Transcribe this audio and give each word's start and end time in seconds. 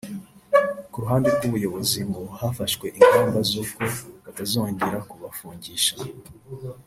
Ku 0.91 0.97
ruhande 1.03 1.27
rw’ubuyobozi 1.35 1.99
ngo 2.09 2.21
hafashwe 2.39 2.85
ingamba 2.99 3.39
z’uko 3.49 3.79
batazongera 4.23 4.97
kubafungisha 5.09 5.95